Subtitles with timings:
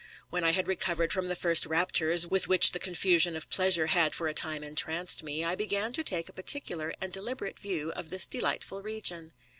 [0.31, 4.15] When I had recovered from the first raptures, with which the confusion of pleasure had
[4.15, 8.09] for a time entranced me, I began to take a particular and deliberate view of
[8.09, 9.31] this delightful region.